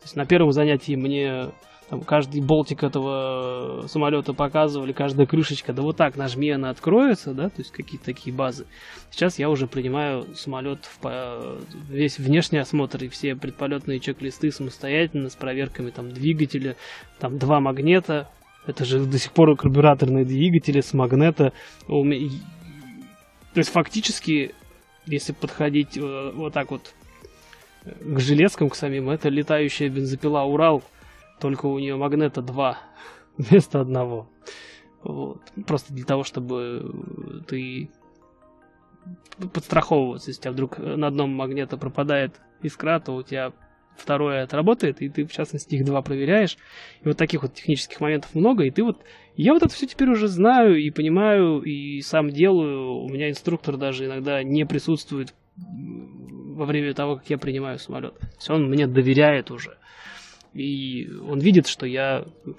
То 0.00 0.04
есть 0.04 0.16
на 0.16 0.26
первом 0.26 0.52
занятии 0.52 0.96
мне 0.96 1.50
там, 1.88 2.02
каждый 2.02 2.42
болтик 2.42 2.82
этого 2.82 3.86
самолета 3.86 4.34
показывали, 4.34 4.92
каждая 4.92 5.26
крышечка, 5.26 5.72
да 5.72 5.82
вот 5.82 5.96
так 5.96 6.16
нажми, 6.16 6.50
она 6.50 6.70
откроется, 6.70 7.32
да, 7.32 7.48
то 7.48 7.60
есть 7.60 7.70
какие-то 7.70 8.04
такие 8.04 8.34
базы. 8.34 8.66
Сейчас 9.10 9.38
я 9.38 9.48
уже 9.48 9.66
принимаю 9.66 10.26
самолет 10.34 10.88
в 11.00 11.58
весь 11.88 12.18
внешний 12.18 12.58
осмотр 12.58 13.04
и 13.04 13.08
все 13.08 13.34
предполетные 13.34 14.00
чек-листы 14.00 14.50
самостоятельно 14.50 15.30
с 15.30 15.34
проверками 15.36 15.90
там 15.90 16.10
двигателя, 16.10 16.76
там 17.18 17.38
два 17.38 17.60
магнита, 17.60 18.28
это 18.66 18.84
же 18.84 19.00
до 19.06 19.18
сих 19.18 19.32
пор 19.32 19.56
карбюраторные 19.56 20.26
двигатели 20.26 20.82
с 20.82 20.92
магнета. 20.92 21.52
То 21.86 23.60
есть 23.60 23.70
фактически, 23.70 24.54
если 25.06 25.32
подходить 25.32 25.96
э, 25.96 26.32
вот 26.34 26.52
так 26.52 26.70
вот 26.70 26.92
э, 27.84 27.92
к 27.92 28.20
железкам, 28.20 28.68
к 28.68 28.74
самим, 28.74 29.08
это 29.08 29.30
летающая 29.30 29.88
бензопила 29.88 30.42
Урал, 30.42 30.82
только 31.40 31.66
у 31.66 31.78
нее 31.78 31.96
магнета 31.96 32.42
два 32.42 32.78
вместо 33.36 33.80
одного. 33.80 34.28
Вот. 35.02 35.40
Просто 35.66 35.92
для 35.92 36.04
того, 36.04 36.24
чтобы 36.24 37.44
ты 37.46 37.90
подстраховываться, 39.52 40.30
если 40.30 40.40
у 40.40 40.42
тебя 40.42 40.52
вдруг 40.52 40.78
на 40.78 41.06
одном 41.06 41.30
магнета 41.30 41.76
пропадает 41.76 42.40
искра, 42.62 43.00
то 43.00 43.14
у 43.14 43.22
тебя 43.22 43.52
второе 43.96 44.44
отработает, 44.44 45.02
и 45.02 45.08
ты, 45.08 45.24
в 45.24 45.32
частности, 45.32 45.74
их 45.74 45.84
два 45.84 46.02
проверяешь. 46.02 46.56
И 47.02 47.08
вот 47.08 47.16
таких 47.16 47.42
вот 47.42 47.54
технических 47.54 48.00
моментов 48.00 48.34
много, 48.34 48.64
и 48.64 48.70
ты 48.70 48.82
вот... 48.82 49.02
Я 49.36 49.52
вот 49.52 49.62
это 49.62 49.72
все 49.72 49.86
теперь 49.86 50.08
уже 50.08 50.28
знаю 50.28 50.76
и 50.76 50.90
понимаю, 50.90 51.62
и 51.62 52.00
сам 52.00 52.30
делаю. 52.30 52.94
У 52.94 53.08
меня 53.08 53.30
инструктор 53.30 53.76
даже 53.76 54.06
иногда 54.06 54.42
не 54.42 54.66
присутствует 54.66 55.32
во 55.56 56.64
время 56.64 56.92
того, 56.94 57.16
как 57.16 57.30
я 57.30 57.38
принимаю 57.38 57.78
самолет. 57.78 58.14
Все, 58.38 58.54
он 58.54 58.68
мне 58.68 58.86
доверяет 58.86 59.50
уже. 59.50 59.76
И 60.54 61.08
он 61.28 61.38
видит, 61.40 61.66
что 61.66 61.86
я 61.86 62.24
э, 62.24 62.50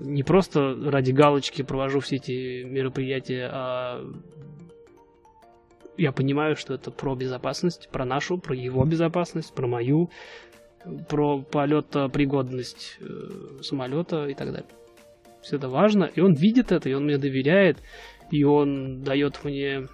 не 0.00 0.22
просто 0.22 0.76
ради 0.90 1.12
галочки 1.12 1.62
провожу 1.62 2.00
все 2.00 2.16
эти 2.16 2.62
мероприятия, 2.64 3.48
а 3.52 4.04
я 5.96 6.12
понимаю, 6.12 6.56
что 6.56 6.74
это 6.74 6.90
про 6.90 7.14
безопасность, 7.14 7.88
про 7.90 8.04
нашу, 8.04 8.38
про 8.38 8.54
его 8.54 8.84
безопасность, 8.84 9.54
про 9.54 9.66
мою, 9.66 10.10
про 11.08 11.40
полетопригодность 11.40 12.98
э, 13.00 13.62
самолета 13.62 14.26
и 14.26 14.34
так 14.34 14.52
далее. 14.52 14.68
Все 15.42 15.56
это 15.56 15.68
важно, 15.68 16.04
и 16.04 16.20
он 16.20 16.34
видит 16.34 16.72
это, 16.72 16.88
и 16.88 16.94
он 16.94 17.04
мне 17.04 17.18
доверяет, 17.18 17.78
и 18.30 18.44
он 18.44 19.02
дает 19.02 19.42
мне... 19.44 19.88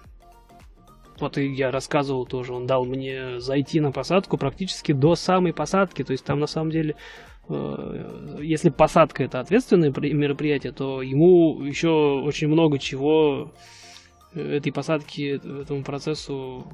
Вот 1.19 1.37
и 1.37 1.47
я 1.53 1.71
рассказывал 1.71 2.25
тоже, 2.25 2.53
он 2.53 2.65
дал 2.65 2.85
мне 2.85 3.39
зайти 3.39 3.79
на 3.79 3.91
посадку 3.91 4.37
практически 4.37 4.91
до 4.93 5.15
самой 5.15 5.53
посадки, 5.53 6.03
то 6.03 6.11
есть 6.11 6.25
там 6.25 6.39
на 6.39 6.47
самом 6.47 6.71
деле 6.71 6.95
э, 7.49 8.39
если 8.41 8.69
посадка 8.69 9.23
это 9.23 9.39
ответственное 9.39 9.91
мероприятие, 9.91 10.73
то 10.73 11.01
ему 11.01 11.61
еще 11.61 11.89
очень 11.89 12.47
много 12.47 12.79
чего 12.79 13.51
этой 14.33 14.71
посадки, 14.71 15.39
этому 15.61 15.83
процессу 15.83 16.65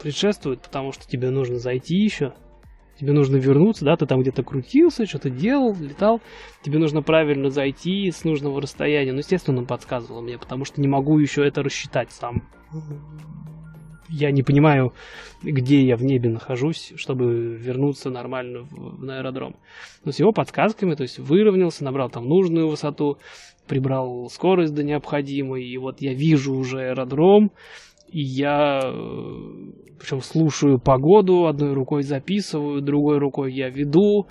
предшествует, 0.00 0.60
потому 0.60 0.92
что 0.92 1.08
тебе 1.08 1.30
нужно 1.30 1.58
зайти 1.58 1.96
еще, 1.96 2.34
тебе 2.98 3.12
нужно 3.12 3.36
вернуться, 3.36 3.84
да, 3.84 3.96
ты 3.96 4.06
там 4.06 4.20
где-то 4.20 4.42
крутился, 4.42 5.06
что-то 5.06 5.30
делал, 5.30 5.74
летал, 5.74 6.20
тебе 6.62 6.78
нужно 6.78 7.02
правильно 7.02 7.48
зайти 7.50 8.10
с 8.10 8.24
нужного 8.24 8.60
расстояния. 8.60 9.12
Ну, 9.12 9.18
естественно, 9.18 9.58
он 9.58 9.66
подсказывал 9.66 10.22
мне, 10.22 10.38
потому 10.38 10.64
что 10.64 10.80
не 10.80 10.88
могу 10.88 11.18
еще 11.18 11.46
это 11.46 11.62
рассчитать 11.62 12.12
сам. 12.12 12.42
Я 14.12 14.30
не 14.30 14.42
понимаю, 14.42 14.92
где 15.42 15.82
я 15.82 15.96
в 15.96 16.04
небе 16.04 16.28
нахожусь, 16.28 16.92
чтобы 16.96 17.56
вернуться 17.56 18.10
нормально 18.10 18.62
в, 18.62 19.02
на 19.02 19.18
аэродром. 19.18 19.56
Но 20.04 20.12
с 20.12 20.18
его 20.18 20.32
подсказками, 20.32 20.94
то 20.94 21.02
есть 21.02 21.18
выровнялся, 21.18 21.82
набрал 21.82 22.10
там 22.10 22.28
нужную 22.28 22.68
высоту, 22.68 23.16
прибрал 23.66 24.28
скорость 24.28 24.74
до 24.74 24.82
необходимой, 24.82 25.64
и 25.64 25.78
вот 25.78 26.02
я 26.02 26.12
вижу 26.12 26.54
уже 26.54 26.90
аэродром, 26.90 27.52
и 28.08 28.20
я 28.20 28.82
э, 28.84 29.72
причем 29.98 30.20
слушаю 30.20 30.78
погоду, 30.78 31.46
одной 31.46 31.72
рукой 31.72 32.02
записываю, 32.02 32.82
другой 32.82 33.16
рукой 33.16 33.54
я 33.54 33.70
веду, 33.70 34.26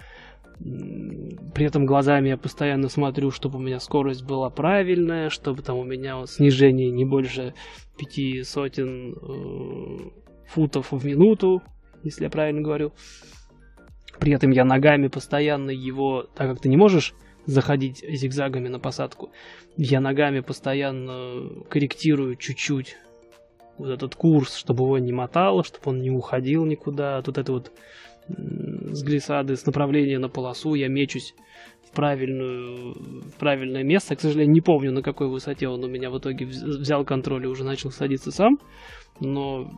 при 1.54 1.66
этом 1.66 1.86
глазами 1.86 2.30
я 2.30 2.38
постоянно 2.38 2.88
смотрю, 2.88 3.32
чтобы 3.32 3.58
у 3.58 3.62
меня 3.62 3.80
скорость 3.80 4.24
была 4.24 4.50
правильная, 4.50 5.30
чтобы 5.30 5.62
там 5.62 5.78
у 5.78 5.84
меня 5.84 6.26
снижение 6.28 6.92
не 6.92 7.06
больше 7.06 7.54
пяти 7.98 8.44
сотен 8.44 9.14
э, 9.14 10.10
футов 10.48 10.92
в 10.92 11.06
минуту, 11.06 11.62
если 12.04 12.26
я 12.26 12.30
правильно 12.30 12.62
говорю. 12.62 12.94
При 14.20 14.34
этом 14.34 14.52
я 14.52 14.66
ногами 14.66 15.08
постоянно 15.08 15.72
его, 15.72 16.28
так 16.36 16.50
как 16.50 16.62
ты 16.62 16.70
не 16.70 16.78
можешь 16.78 17.16
заходить 17.46 18.06
зигзагами 18.08 18.68
на 18.68 18.80
посадку. 18.80 19.32
Я 19.78 20.00
ногами 20.00 20.42
постоянно 20.42 21.64
корректирую 21.70 22.36
чуть-чуть 22.36 22.98
вот 23.78 23.90
этот 23.90 24.16
курс, 24.16 24.56
чтобы 24.56 24.84
его 24.84 24.98
не 25.00 25.12
мотало, 25.12 25.64
чтобы 25.64 25.90
он 25.90 26.02
не 26.02 26.12
уходил 26.12 26.66
никуда. 26.66 27.22
Тут 27.24 27.38
это 27.38 27.52
вот 27.52 27.72
с 28.28 29.04
глиссады, 29.04 29.56
с 29.56 29.66
направления 29.66 30.20
на 30.20 30.30
полосу 30.30 30.74
я 30.74 30.88
мечусь 30.88 31.34
в, 31.88 31.96
правильную, 31.96 32.94
в 32.94 33.34
правильное 33.40 33.84
место. 33.84 34.16
К 34.16 34.22
сожалению, 34.22 34.54
не 34.54 34.62
помню, 34.62 34.92
на 34.92 35.02
какой 35.02 35.28
высоте 35.28 35.68
он 35.68 35.84
у 35.84 35.88
меня 35.88 36.10
в 36.10 36.18
итоге 36.18 36.46
взял 36.46 37.06
контроль 37.06 37.46
и 37.46 37.48
уже 37.48 37.64
начал 37.64 37.92
садиться 37.92 38.32
сам. 38.32 38.58
Но 39.20 39.70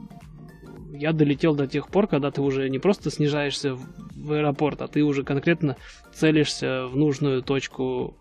я 0.93 1.11
долетел 1.11 1.55
до 1.55 1.67
тех 1.67 1.87
пор, 1.89 2.07
когда 2.07 2.31
ты 2.31 2.41
уже 2.41 2.69
не 2.69 2.79
просто 2.79 3.09
снижаешься 3.09 3.75
в 3.75 4.31
аэропорт, 4.31 4.81
а 4.81 4.87
ты 4.87 5.03
уже 5.03 5.23
конкретно 5.23 5.75
целишься 6.13 6.87
в 6.87 6.95
нужную 6.95 7.41
точку 7.41 8.15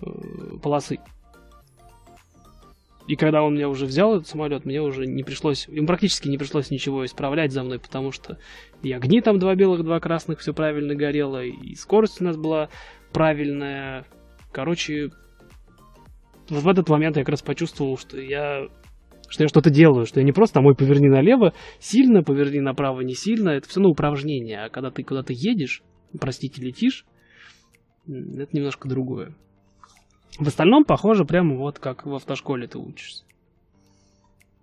э, 0.00 0.06
полосы. 0.62 0.98
И 3.08 3.16
когда 3.16 3.42
он 3.42 3.54
меня 3.54 3.70
уже 3.70 3.86
взял, 3.86 4.14
этот 4.14 4.28
самолет, 4.28 4.66
мне 4.66 4.82
уже 4.82 5.06
не 5.06 5.22
пришлось, 5.22 5.66
им 5.66 5.86
практически 5.86 6.28
не 6.28 6.36
пришлось 6.36 6.70
ничего 6.70 7.06
исправлять 7.06 7.52
за 7.52 7.62
мной, 7.64 7.78
потому 7.78 8.12
что 8.12 8.38
и 8.82 8.92
огни 8.92 9.22
там 9.22 9.38
два 9.38 9.54
белых, 9.54 9.82
два 9.82 9.98
красных, 9.98 10.40
все 10.40 10.52
правильно 10.52 10.94
горело, 10.94 11.42
и 11.42 11.74
скорость 11.74 12.20
у 12.20 12.24
нас 12.24 12.36
была 12.36 12.68
правильная. 13.14 14.04
Короче, 14.52 15.08
вот 16.50 16.62
в 16.62 16.68
этот 16.68 16.90
момент 16.90 17.16
я 17.16 17.22
как 17.22 17.30
раз 17.30 17.42
почувствовал, 17.42 17.96
что 17.96 18.20
я 18.20 18.66
что 19.30 19.42
я 19.42 19.48
что-то 19.48 19.70
делаю, 19.70 20.04
что 20.04 20.20
я 20.20 20.24
не 20.24 20.32
просто 20.32 20.60
мой 20.60 20.74
поверни 20.74 21.08
налево, 21.08 21.54
сильно, 21.80 22.22
поверни 22.22 22.60
направо, 22.60 23.00
не 23.00 23.14
сильно, 23.14 23.50
это 23.50 23.68
все 23.68 23.80
на 23.80 23.88
упражнение, 23.88 24.64
а 24.64 24.68
когда 24.68 24.90
ты 24.90 25.02
куда-то 25.02 25.32
едешь, 25.32 25.82
простите, 26.18 26.62
летишь, 26.62 27.06
это 28.06 28.54
немножко 28.54 28.86
другое. 28.86 29.34
В 30.38 30.46
остальном 30.46 30.84
похоже 30.84 31.24
прямо 31.24 31.56
вот 31.56 31.80
как 31.80 32.06
в 32.06 32.14
автошколе 32.14 32.68
ты 32.68 32.78
учишься. 32.78 33.24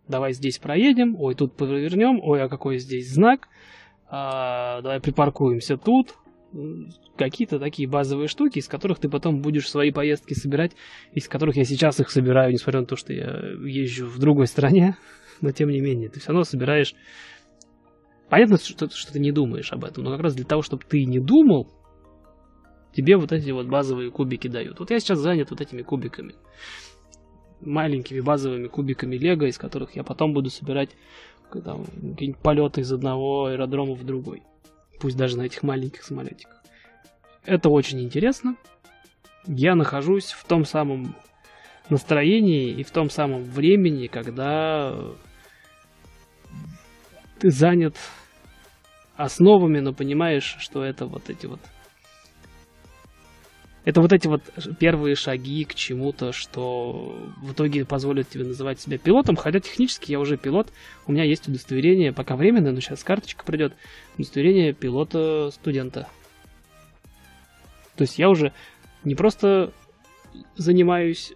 Давай 0.07 0.33
здесь 0.33 0.57
проедем, 0.57 1.19
ой, 1.19 1.35
тут 1.35 1.57
повернем, 1.57 2.19
ой, 2.23 2.41
а 2.41 2.47
какой 2.47 2.77
здесь 2.77 3.11
знак, 3.11 3.49
а, 4.07 4.81
давай 4.81 5.01
припаркуемся 5.01 5.77
тут. 5.77 6.15
Какие-то 7.17 7.59
такие 7.59 7.89
базовые 7.89 8.29
штуки, 8.29 8.59
из 8.59 8.67
которых 8.69 8.99
ты 8.99 9.09
потом 9.09 9.41
будешь 9.41 9.69
свои 9.69 9.91
поездки 9.91 10.33
собирать, 10.33 10.71
из 11.11 11.27
которых 11.27 11.57
я 11.57 11.65
сейчас 11.65 11.99
их 11.99 12.09
собираю, 12.09 12.53
несмотря 12.53 12.81
на 12.81 12.85
то, 12.85 12.95
что 12.95 13.11
я 13.11 13.25
езжу 13.65 14.05
в 14.05 14.19
другой 14.19 14.47
стране, 14.47 14.95
но 15.41 15.51
тем 15.51 15.69
не 15.69 15.81
менее, 15.81 16.09
ты 16.09 16.19
все 16.19 16.29
равно 16.29 16.45
собираешь... 16.45 16.95
Понятно, 18.29 18.57
что, 18.57 18.89
что 18.89 19.13
ты 19.13 19.19
не 19.19 19.31
думаешь 19.31 19.73
об 19.73 19.83
этом, 19.83 20.03
но 20.03 20.11
как 20.11 20.21
раз 20.21 20.35
для 20.35 20.45
того, 20.45 20.61
чтобы 20.61 20.83
ты 20.87 21.05
не 21.05 21.19
думал, 21.19 21.67
тебе 22.95 23.17
вот 23.17 23.31
эти 23.31 23.51
вот 23.51 23.67
базовые 23.67 24.09
кубики 24.09 24.47
дают. 24.47 24.79
Вот 24.79 24.89
я 24.89 24.99
сейчас 24.99 25.19
занят 25.19 25.49
вот 25.51 25.61
этими 25.61 25.81
кубиками. 25.81 26.33
Маленькими 27.61 28.21
базовыми 28.21 28.67
кубиками 28.67 29.17
Лего, 29.17 29.45
из 29.45 29.57
которых 29.57 29.95
я 29.95 30.03
потом 30.03 30.33
буду 30.33 30.49
собирать 30.49 30.91
какие-нибудь 31.49 32.41
полеты 32.41 32.81
из 32.81 32.91
одного 32.91 33.45
аэродрома 33.45 33.95
в 33.95 34.05
другой. 34.05 34.43
Пусть 34.99 35.17
даже 35.17 35.37
на 35.37 35.43
этих 35.43 35.63
маленьких 35.63 36.03
самолетиках. 36.03 36.63
Это 37.43 37.69
очень 37.69 38.01
интересно. 38.01 38.55
Я 39.45 39.75
нахожусь 39.75 40.31
в 40.31 40.45
том 40.45 40.65
самом 40.65 41.15
настроении 41.89 42.71
и 42.71 42.83
в 42.83 42.91
том 42.91 43.09
самом 43.09 43.43
времени, 43.43 44.07
когда 44.07 45.13
ты 47.39 47.51
занят 47.51 47.95
основами, 49.15 49.79
но 49.79 49.93
понимаешь, 49.93 50.55
что 50.59 50.83
это 50.83 51.05
вот 51.05 51.29
эти 51.29 51.45
вот 51.45 51.59
это 53.85 54.01
вот 54.01 54.11
эти 54.11 54.27
вот 54.27 54.41
первые 54.79 55.15
шаги 55.15 55.63
к 55.63 55.75
чему-то, 55.75 56.31
что 56.31 57.15
в 57.41 57.53
итоге 57.53 57.85
позволит 57.85 58.27
тебе 58.27 58.43
называть 58.43 58.79
себя 58.79 58.97
пилотом, 58.97 59.35
хотя 59.35 59.59
технически 59.59 60.11
я 60.11 60.19
уже 60.19 60.37
пилот, 60.37 60.73
у 61.05 61.11
меня 61.11 61.23
есть 61.23 61.47
удостоверение, 61.47 62.11
пока 62.11 62.35
временное, 62.35 62.71
но 62.71 62.79
сейчас 62.79 63.03
карточка 63.03 63.45
придет, 63.45 63.73
удостоверение 64.17 64.73
пилота-студента. 64.73 66.07
То 67.95 68.01
есть 68.01 68.17
я 68.17 68.29
уже 68.29 68.53
не 69.03 69.13
просто 69.13 69.71
занимаюсь 70.57 71.33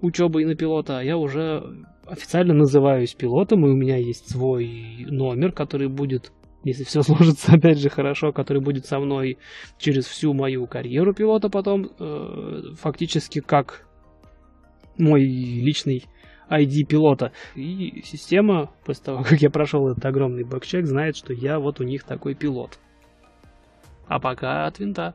учебой 0.00 0.46
на 0.46 0.54
пилота, 0.54 0.98
а 0.98 1.04
я 1.04 1.18
уже 1.18 1.84
официально 2.06 2.54
называюсь 2.54 3.14
пилотом, 3.14 3.66
и 3.66 3.70
у 3.70 3.76
меня 3.76 3.98
есть 3.98 4.30
свой 4.30 5.04
номер, 5.06 5.52
который 5.52 5.88
будет 5.88 6.32
если 6.64 6.84
все 6.84 7.02
сложится, 7.02 7.52
опять 7.52 7.78
же, 7.78 7.88
хорошо, 7.88 8.32
который 8.32 8.62
будет 8.62 8.86
со 8.86 8.98
мной 8.98 9.38
через 9.78 10.06
всю 10.06 10.32
мою 10.32 10.66
карьеру 10.66 11.14
пилота 11.14 11.48
потом, 11.48 11.90
э, 11.98 12.62
фактически 12.80 13.40
как 13.40 13.86
мой 14.98 15.22
личный 15.22 16.04
ID 16.50 16.84
пилота. 16.84 17.32
И 17.54 18.02
система, 18.04 18.70
после 18.84 19.04
того, 19.04 19.22
как 19.22 19.40
я 19.40 19.50
прошел 19.50 19.88
этот 19.88 20.04
огромный 20.04 20.44
бэкчек, 20.44 20.86
знает, 20.86 21.16
что 21.16 21.32
я 21.32 21.58
вот 21.58 21.80
у 21.80 21.84
них 21.84 22.04
такой 22.04 22.34
пилот. 22.34 22.78
А 24.06 24.20
пока 24.20 24.66
от 24.66 24.78
винта. 24.78 25.14